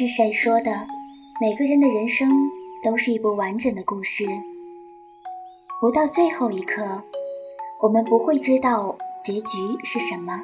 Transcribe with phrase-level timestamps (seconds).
[0.00, 0.86] 是谁说的？
[1.38, 2.26] 每个人的人生
[2.82, 4.24] 都是一部完整的故事。
[5.78, 7.02] 不到最后一刻，
[7.82, 10.42] 我们不会知道结局是什么。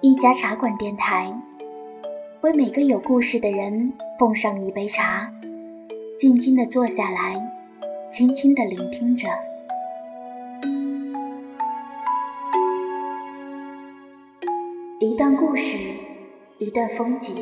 [0.00, 1.30] 一家茶馆电台，
[2.40, 5.30] 为每个有故事的人奉上一杯茶，
[6.18, 7.34] 静静的坐下来，
[8.10, 9.28] 轻轻的聆听着。
[15.00, 15.76] 一段故事，
[16.56, 17.36] 一段风景。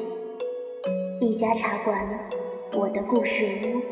[1.23, 2.09] 一家茶馆，
[2.73, 3.83] 我的故事屋。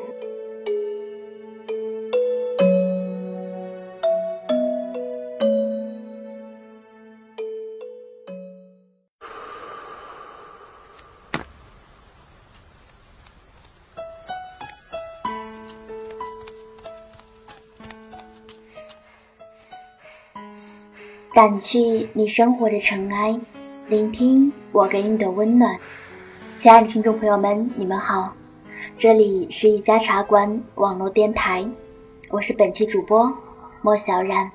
[21.34, 23.39] 掸去你生活的尘埃，
[23.86, 25.78] 聆听我给你的温暖。
[26.59, 28.34] 亲爱的听众朋友们，你们好，
[28.97, 31.64] 这里是一家茶馆网络电台，
[32.31, 33.33] 我是本期主播
[33.81, 34.51] 莫小然。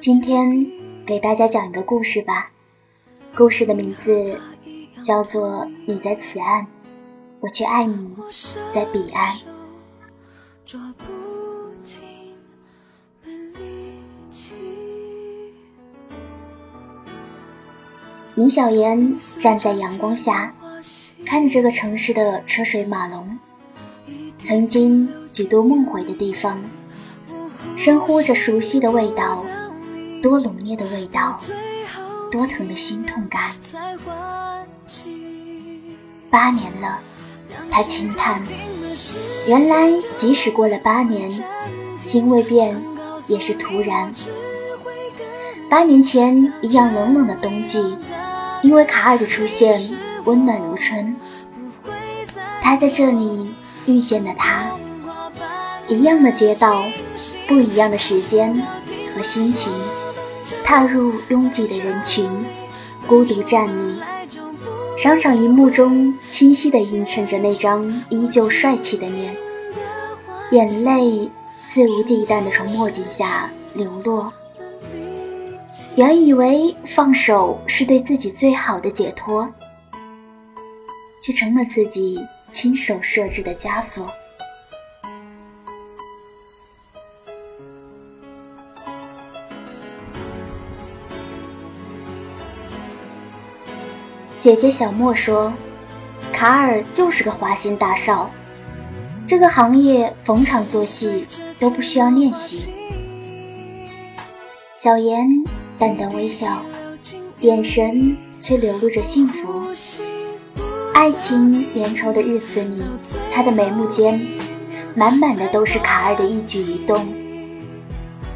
[0.00, 0.66] 今天
[1.06, 2.50] 给大家讲一个故事吧，
[3.36, 4.40] 故事的名字
[5.00, 6.66] 叫做《你在此岸，
[7.38, 8.16] 我却爱你
[8.72, 9.32] 在彼岸》。
[18.38, 20.54] 倪小妍站在阳光下，
[21.26, 23.36] 看着这个城市的车水马龙，
[24.38, 26.62] 曾经几度梦回的地方，
[27.76, 29.44] 深呼着熟悉的味道，
[30.22, 31.36] 多浓烈的味道，
[32.30, 33.56] 多疼的心痛感。
[36.30, 37.00] 八年了，
[37.72, 38.40] 他轻叹，
[39.48, 41.28] 原来即使过了八年，
[41.98, 42.80] 心未变，
[43.26, 44.14] 也是徒然。
[45.68, 47.96] 八年前一样冷冷的冬季。
[48.62, 49.80] 因为卡尔的出现，
[50.24, 51.16] 温暖如春。
[52.60, 53.54] 他在这里
[53.86, 54.70] 遇见了他，
[55.86, 56.84] 一样的街道，
[57.46, 58.62] 不一样的时间
[59.14, 59.72] 和心情。
[60.64, 62.30] 踏入拥挤的人群，
[63.06, 64.00] 孤独站立。
[64.98, 69.36] 商场荧幕中清晰地映衬着那张依旧帅气的脸，
[70.50, 71.30] 眼泪
[71.72, 74.32] 肆无忌惮地从墨镜下流落。
[75.98, 79.52] 原以为放手是对自己最好的解脱，
[81.20, 84.06] 却成了自己亲手设置的枷锁。
[94.38, 95.52] 姐姐小莫说
[96.32, 98.30] ：“卡尔就是个花心大少，
[99.26, 101.26] 这个行业逢场作戏
[101.58, 102.72] 都不需要练习。”
[104.72, 105.26] 小妍。
[105.78, 106.60] 淡淡微笑，
[107.38, 109.68] 眼神却流露着幸福。
[110.92, 112.82] 爱情绵稠的日子里，
[113.32, 114.20] 他的眉目间
[114.96, 117.06] 满满的都是卡尔的一举一动，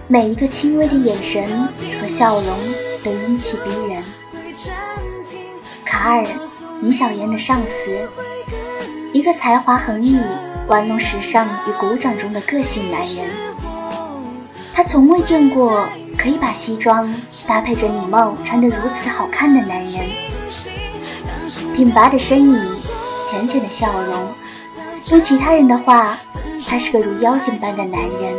[0.07, 1.45] 每一个轻微的眼神
[2.01, 2.57] 和笑容
[3.03, 4.05] 都英气逼人。
[5.85, 6.25] 卡尔，
[6.81, 8.09] 米小妍的上司，
[9.13, 10.17] 一个才华横溢、
[10.69, 13.27] 玩弄时尚与鼓掌中的个性男人。
[14.73, 15.89] 他从未见过。
[16.23, 17.13] 可以把西装
[17.49, 20.09] 搭配着礼帽穿得如此好看的男人，
[21.75, 22.57] 挺拔的身影，
[23.29, 24.33] 浅浅的笑容，
[25.11, 26.17] 用其他人的话，
[26.65, 28.33] 他是个如妖精般的男人。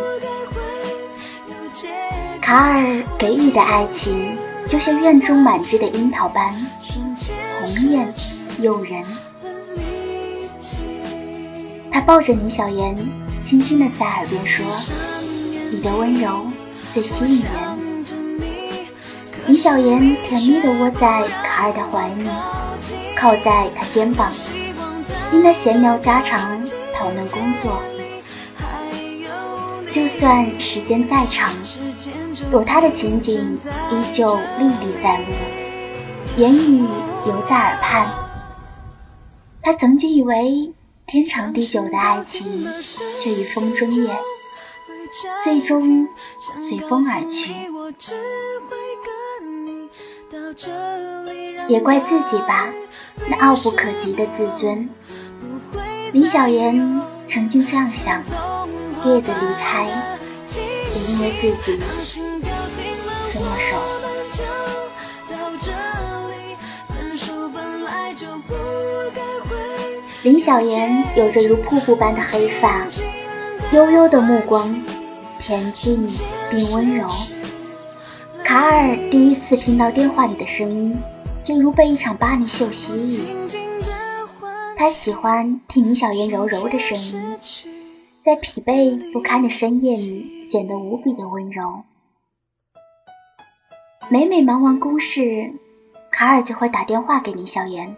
[2.39, 6.55] 卡尔给予的爱情，就像院中满枝的樱桃般
[7.59, 8.13] 红艳
[8.59, 9.03] 诱人。
[11.91, 12.95] 他抱着李小妍，
[13.41, 14.65] 轻轻地在耳边说
[15.69, 16.47] ：“你的温柔。”
[16.93, 17.72] 最吸引人。
[19.45, 22.29] 李小妍甜蜜地窝在卡尔的怀里，
[23.17, 24.31] 靠在他肩膀，
[25.29, 26.61] 听他闲聊家常，
[26.93, 27.81] 讨论工作。
[29.91, 31.51] 就算时间再长，
[32.53, 33.59] 有他的情景
[33.91, 35.25] 依旧历历在目，
[36.37, 36.87] 言语
[37.27, 38.07] 犹在耳畔。
[39.61, 40.73] 他曾经以为
[41.05, 42.65] 天长地久的爱情，
[43.19, 44.09] 却与风中叶。
[45.43, 46.07] 最终
[46.67, 47.53] 随风而去，
[51.67, 52.67] 也怪自己吧，
[53.27, 54.89] 那傲不可及的自尊。
[56.11, 58.21] 李小妍曾经这样想，
[59.05, 59.87] 叶的离开，
[60.55, 61.79] 也因为自己
[63.23, 63.77] 松了手。
[70.23, 72.85] 林小妍有着如瀑布般的黑发，
[73.71, 74.83] 悠悠的目光。
[75.41, 76.07] 恬静
[76.49, 77.09] 并温柔，
[78.53, 80.95] 卡尔第一次听到电话里的声音，
[81.43, 83.25] 就如被一场巴黎秀吸引。
[84.77, 87.35] 他喜欢听林小妍柔柔的声音，
[88.23, 91.81] 在疲惫不堪的深夜里显得无比的温柔。
[94.11, 95.51] 每每忙完公事，
[96.11, 97.97] 卡尔就会打电话给林小妍，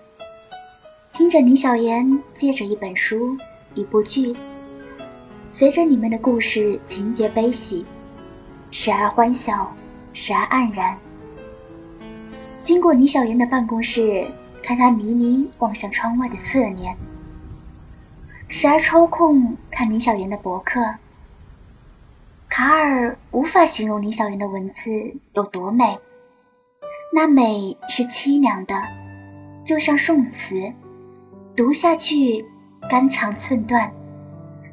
[1.12, 3.38] 听着林小妍借着一本书、
[3.74, 4.34] 一部剧，
[5.50, 7.86] 随着你们的故事情节悲喜，
[8.72, 9.70] 时而欢笑，
[10.16, 10.98] 时而黯然。
[12.64, 14.26] 经过李小妍的办公室，
[14.64, 16.98] 看她迷离望向窗外的侧脸，
[18.48, 20.82] 时而抽空看李小妍的博客。
[22.50, 24.90] 卡尔无法形容李小妍的文字
[25.34, 26.00] 有多美，
[27.14, 28.82] 那美是凄凉的，
[29.66, 30.72] 就像宋词，
[31.56, 32.46] 读下去
[32.90, 33.92] 肝肠寸断。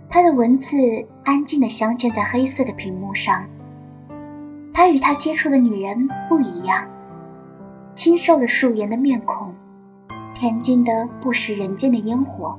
[0.09, 0.77] 他的文字
[1.25, 3.47] 安静地镶嵌在黑色的屏幕上。
[4.83, 6.89] 他与他接触的女人不一样，
[7.95, 9.55] 清瘦的素颜的面孔，
[10.35, 12.59] 恬静的不食人间的烟火，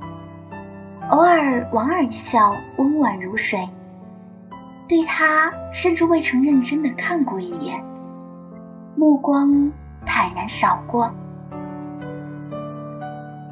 [1.10, 3.68] 偶尔莞尔一笑，温婉如水。
[4.88, 7.84] 对他甚至未曾认真的看过一眼，
[8.96, 9.70] 目光
[10.06, 11.12] 坦然扫过。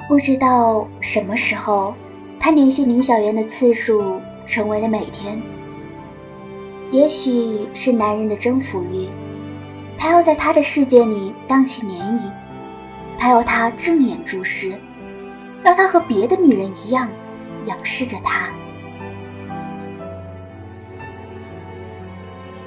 [0.09, 1.93] 不知道什么时候，
[2.41, 5.39] 他联系林小媛的次数成为了每天。
[6.93, 9.09] 也许是男人的征服欲，
[9.97, 12.31] 他要在他的世界里荡起涟漪，
[13.19, 14.79] 他要他正眼注视，
[15.65, 17.09] 要他和别的女人一样
[17.65, 18.51] 仰视着他。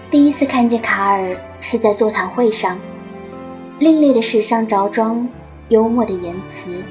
[0.09, 2.79] 第一次看见卡尔是在座谈会上，
[3.77, 5.29] 另类的时尚着装，
[5.69, 6.83] 幽默的言辞。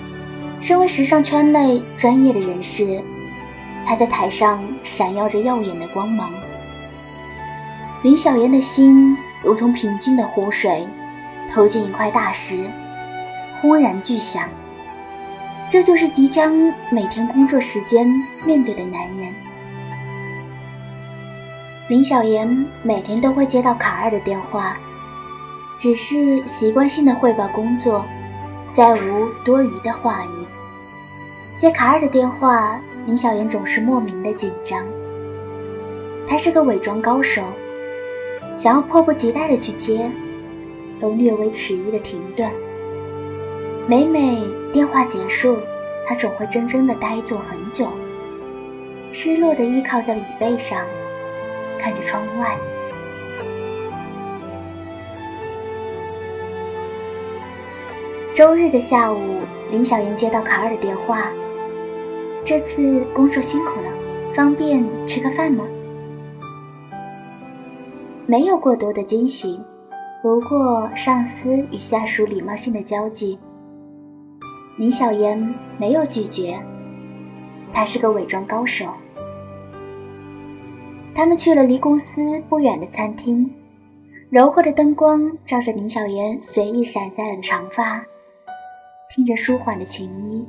[0.60, 3.02] 身为时尚圈内专业的人士，
[3.84, 6.32] 他在台上闪耀着耀眼的光芒。
[8.04, 10.86] 林小妍的心如同平静的湖水，
[11.50, 12.70] 投进一块大石，
[13.62, 14.46] 轰然巨响。
[15.70, 16.52] 这就是即将
[16.90, 18.06] 每天工作时间
[18.44, 19.32] 面对的男人。
[21.88, 24.76] 林小妍每天都会接到卡尔的电话，
[25.78, 28.04] 只是习惯性的汇报工作，
[28.74, 30.44] 再无多余的话语。
[31.58, 34.84] 接卡尔的电话，林小妍总是莫名的紧张。
[36.28, 37.42] 他是个伪装高手，
[38.56, 40.10] 想要迫不及待的去接，
[41.00, 42.50] 都略微迟疑的停顿。
[43.86, 44.42] 每每
[44.72, 45.58] 电话结束，
[46.06, 47.88] 他总会怔怔的呆坐很久，
[49.12, 50.80] 失落的依靠在椅背上。
[51.78, 52.56] 看着窗外。
[58.32, 59.40] 周日的下午，
[59.70, 61.28] 林小莹接到卡尔的电话
[62.42, 63.90] ：“这次工作辛苦了，
[64.34, 65.64] 方便吃个饭吗？”
[68.26, 69.60] 没有过多的惊喜，
[70.22, 73.38] 不过上司与下属礼貌性的交际。
[74.78, 76.58] 林小妍没有拒绝，
[77.72, 78.86] 他是个伪装高手。
[81.14, 82.06] 他们去了离公司
[82.48, 83.52] 不远的餐厅，
[84.30, 88.04] 柔和的灯光照着林小妍随意散下的长发，
[89.14, 90.46] 听着舒缓的琴音，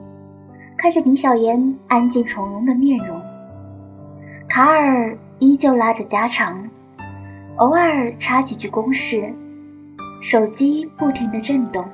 [0.78, 3.22] 看着林小妍安静从容的面容。
[4.48, 6.70] 卡尔依旧拉着家常，
[7.58, 9.34] 偶尔插几句公式，
[10.22, 11.86] 手机不停的震动，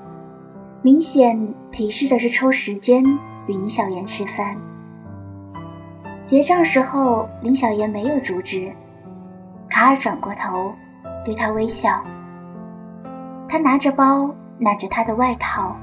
[0.82, 3.04] 明显提示的是抽时间
[3.46, 4.58] 与林小妍吃饭。
[6.26, 8.74] 结账时候，林小妍没有阻止。
[9.70, 10.74] 卡尔转过头，
[11.24, 12.04] 对他微笑。
[13.48, 15.76] 他拿着包，揽着他的外套，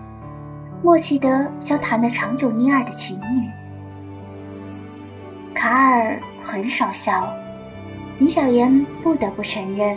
[0.83, 3.49] 默契的像谈了长久恋爱的情侣。
[5.55, 7.33] 卡尔很少笑，
[8.19, 9.97] 李小妍不得不承认，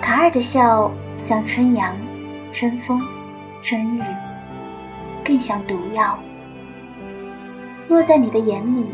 [0.00, 1.94] 卡尔的笑像春阳、
[2.52, 3.00] 春风、
[3.60, 4.02] 春日，
[5.22, 6.18] 更像毒药，
[7.88, 8.86] 落在你的眼里。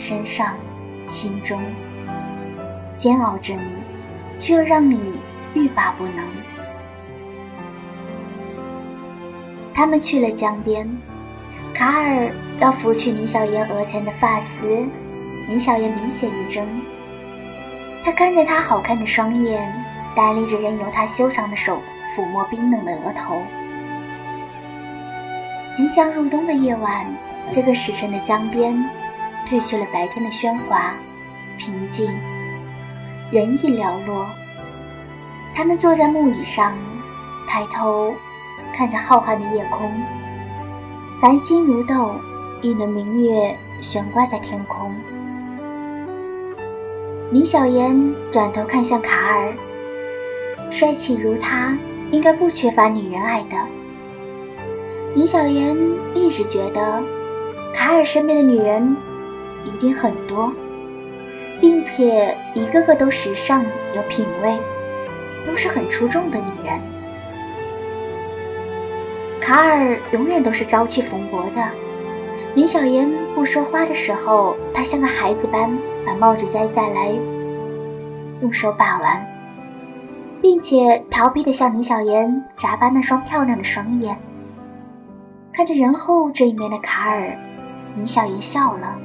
[0.00, 0.56] 身上，
[1.06, 1.62] 心中，
[2.96, 3.60] 煎熬着你，
[4.36, 5.00] 却又让你
[5.54, 6.26] 欲罢不能。
[9.72, 10.90] 他们去了江边，
[11.72, 14.84] 卡尔要拂去李小妍额前的发丝，
[15.48, 16.66] 李小妍明显一怔。
[18.04, 19.72] 他看着她好看的双眼，
[20.14, 21.80] 呆立着，任由他修长的手
[22.14, 23.42] 抚摸冰冷的额头。
[25.74, 27.06] 即将入冬的夜晚，
[27.50, 28.72] 这个时辰的江边。
[29.46, 30.94] 褪去了白天的喧哗，
[31.58, 32.10] 平静，
[33.30, 34.26] 人意寥落。
[35.54, 36.72] 他们坐在木椅上，
[37.46, 38.14] 抬头
[38.72, 39.92] 看着浩瀚的夜空，
[41.20, 42.14] 繁星如豆，
[42.62, 44.94] 一轮明月悬挂在天空。
[47.34, 49.52] 林小妍转头看向卡尔，
[50.70, 51.76] 帅气如他，
[52.12, 53.56] 应该不缺乏女人爱的。
[55.16, 55.76] 林小妍
[56.14, 57.02] 一直觉得，
[57.74, 58.96] 卡尔身边的女人
[59.64, 60.52] 一定很多，
[61.60, 63.64] 并且一个个都时尚
[63.96, 64.56] 有品味，
[65.44, 66.80] 都是很出众的女人。
[69.40, 71.68] 卡尔永远都是朝气蓬勃的。
[72.54, 77.08] 林小妍不说话的时候，他像个孩子般把帽子摘下来，
[78.40, 79.26] 用手把玩，
[80.40, 84.16] 并且调皮的向林小妍眨巴那双漂亮的双眼。
[85.52, 87.38] 看着人后这一面的卡尔，
[87.96, 88.98] 林小妍笑了，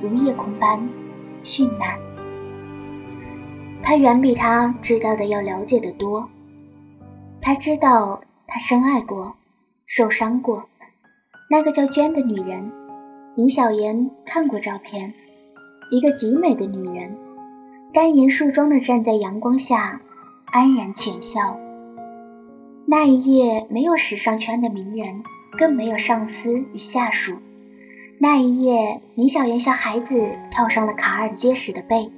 [0.00, 0.88] 如夜空般
[1.42, 1.98] 绚烂。
[3.82, 6.28] 他远比他知道的要了解的多。
[7.40, 9.34] 他知道他深爱过，
[9.86, 10.64] 受伤过，
[11.50, 12.70] 那个叫娟的女人。
[13.34, 15.12] 林小妍看过照片，
[15.92, 17.14] 一个极美的女人，
[17.92, 20.00] 单颜梳妆的站在阳光下，
[20.46, 21.58] 安然浅笑。
[22.86, 25.22] 那一夜没有时尚圈的名人。
[25.58, 27.34] 更没有上司与下属。
[28.18, 32.10] 那一夜，李小妍像孩子跳上了卡尔结实的背，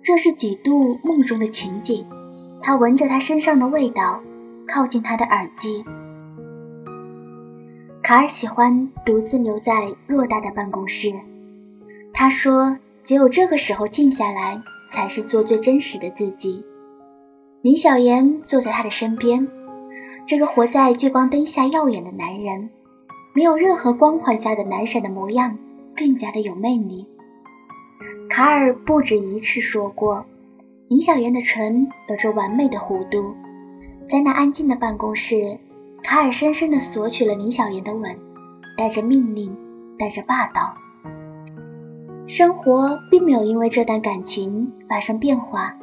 [0.00, 2.06] 这是几度梦中的情景。
[2.62, 4.20] 他闻着他身上的味道，
[4.68, 5.84] 靠近他的耳机。
[8.00, 11.12] 卡尔喜欢独自留在偌大的办公室，
[12.18, 16.64] 他说：“只有这个时候静下来，才是做最真实的自己。”
[17.60, 19.46] 林小妍坐在他的身边。
[20.26, 22.70] 这个活在聚光灯下耀眼的男人，
[23.34, 25.58] 没有任何光环下的男神的模样
[25.94, 27.06] 更加的有魅力。
[28.30, 30.24] 卡尔不止一次说过，
[30.88, 33.34] 林小妍的唇有着完美的弧度。
[34.08, 35.58] 在那安静的办公室，
[36.02, 38.18] 卡尔深深地索取了林小妍的吻，
[38.74, 39.54] 带着命令，
[39.98, 40.74] 带着霸道。
[42.28, 45.76] 生活并没有因为这段感情发生变化，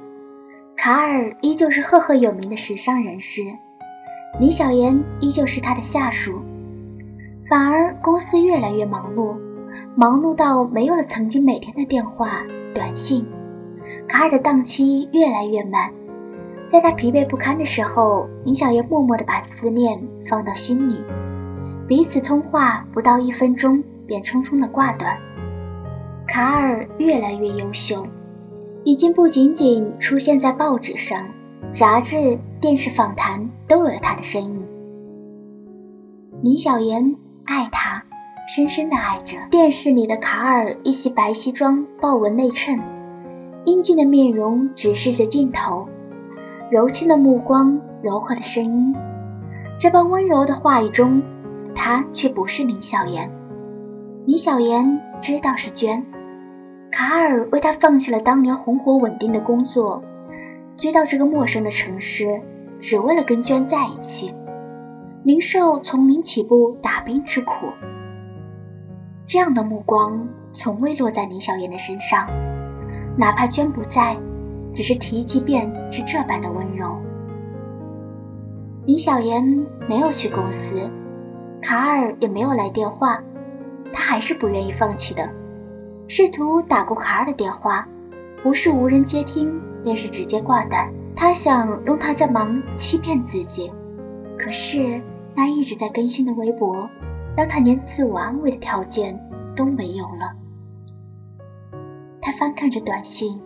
[0.76, 3.42] 卡尔依旧是赫赫有名的时尚人士。
[4.42, 6.34] 林小妍依旧是他的下属，
[7.50, 9.38] 反而公司越来越忙碌，
[9.96, 12.44] 忙碌到没有了曾经每天的电话、
[12.76, 13.26] 短信。
[14.10, 15.94] 卡尔的档期越来越满，
[16.70, 19.98] 在他疲惫不堪的时候，林小妍默默地把思念
[20.30, 21.02] 放到心里，
[21.88, 25.18] 彼此通话不到一分钟便匆匆地挂断。
[26.34, 28.08] 卡尔越来越优秀，
[28.84, 31.28] 已经不仅仅出现在报纸上。
[31.72, 34.66] 杂志、电视访谈都有了他的身影。
[36.42, 38.04] 林小妍爱他，
[38.48, 39.38] 深深的爱着。
[39.52, 42.80] 电视里的卡尔一袭白西装，豹纹内衬，
[43.66, 45.88] 英俊的面容直视着镜头，
[46.72, 48.96] 柔情的目光，柔和的声音，
[49.80, 51.22] 这般温柔的话语中，
[51.76, 53.30] 他却不是林小妍。
[54.26, 56.04] 林小妍知道是娟，
[56.96, 60.04] 卡尔为他放弃了当年红火稳定的工作。
[60.78, 62.40] 追到这个陌生的城市，
[62.80, 64.32] 只为了跟娟在一起，
[65.24, 67.52] 零受从零起步打拼之苦。
[69.26, 72.28] 这样的目光从未落在林小妍的身上，
[73.18, 74.16] 哪怕娟不在，
[74.72, 76.96] 只是提及便是这般的温柔。
[78.86, 80.76] 林小妍没有去公司，
[81.60, 83.20] 卡尔也没有来电话，
[83.92, 85.28] 他还是不愿意放弃的，
[86.16, 87.88] 试图打过卡尔的电话，
[88.44, 89.60] 不是无人接听。
[89.84, 90.88] 便是直接挂断。
[91.16, 93.72] 他想用他这忙欺骗自己，
[94.38, 95.02] 可是
[95.36, 96.88] 那一直在更新的微博，
[97.36, 99.20] 让他连自我安慰的条件
[99.56, 100.32] 都没有了。
[102.22, 103.42] 他翻看着短信，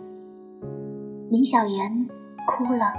[1.30, 2.06] 林小妍
[2.46, 2.92] 哭了，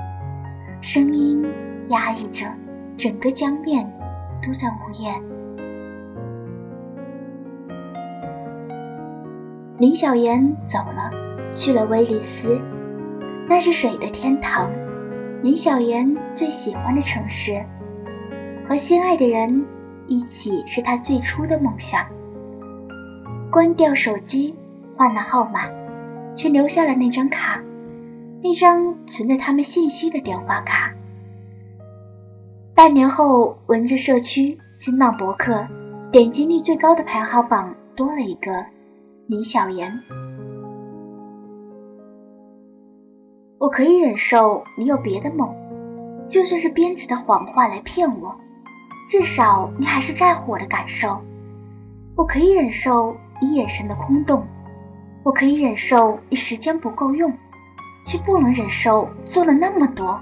[0.82, 1.46] 声音
[1.90, 2.52] 压抑着，
[2.98, 3.88] 整个江面
[4.42, 5.14] 都在呜咽。
[9.80, 11.10] 林小妍走了，
[11.56, 12.60] 去了威尼斯。
[13.48, 14.70] 那是水的天堂，
[15.42, 17.64] 林小妍最喜欢的城市，
[18.68, 19.66] 和心爱的人
[20.06, 22.06] 一起是她最初的梦想。
[23.50, 24.54] 关掉手机，
[24.98, 25.62] 换了号码，
[26.36, 27.62] 却留下了那张卡，
[28.44, 30.92] 那张存着他们信息的电话卡。
[32.76, 35.66] 半年后，文字社区、新浪博客
[36.12, 38.52] 点击率最高的排行榜多了一个
[39.30, 40.02] 李小妍。
[43.60, 45.54] 我可以忍受你有别的梦，
[46.28, 48.36] 就算是编织的谎话来骗我，
[49.08, 51.22] 至少你还是在乎我的感受。
[52.16, 54.44] 我可以忍受你眼神的空洞，
[55.22, 57.32] 我可以忍受你时间不够用，
[58.04, 60.20] 却不能忍受做了那么多。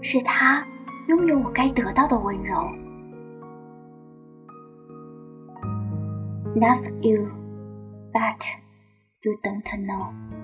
[0.00, 0.64] 是他
[1.08, 2.54] 拥有我该得到的温柔。
[6.54, 7.26] Love you,
[8.12, 8.44] but
[9.24, 10.39] you don't know.